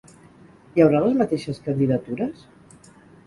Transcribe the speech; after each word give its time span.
Hi 0.77 0.83
haurà 0.85 1.01
les 1.03 1.19
mateixes 1.19 1.61
candidatures? 1.67 2.45